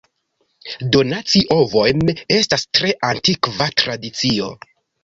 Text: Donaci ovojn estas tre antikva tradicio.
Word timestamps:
Donaci 0.95 1.43
ovojn 1.57 2.01
estas 2.41 2.67
tre 2.79 2.97
antikva 3.13 3.71
tradicio. 3.85 4.55